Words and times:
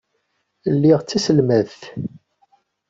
Lliɣ 0.73 0.99
d 1.01 1.05
taselmadt. 1.09 1.79